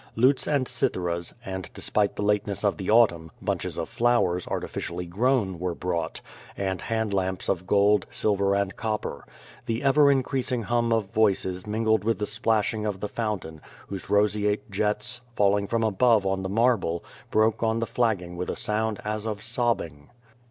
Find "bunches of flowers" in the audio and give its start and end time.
3.39-4.47